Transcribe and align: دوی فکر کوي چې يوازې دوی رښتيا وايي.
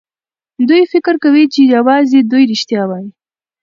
دوی 0.67 0.83
فکر 0.93 1.15
کوي 1.23 1.43
چې 1.53 1.61
يوازې 1.75 2.19
دوی 2.31 2.43
رښتيا 2.51 2.83
وايي. 2.89 3.09